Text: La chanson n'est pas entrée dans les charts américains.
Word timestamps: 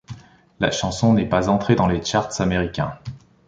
La 0.59 0.71
chanson 0.71 1.13
n'est 1.13 1.29
pas 1.29 1.47
entrée 1.47 1.75
dans 1.75 1.85
les 1.85 2.03
charts 2.03 2.31
américains. 2.41 2.97